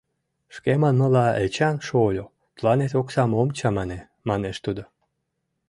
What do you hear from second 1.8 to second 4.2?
шольо, тыланет оксам ом чамане,—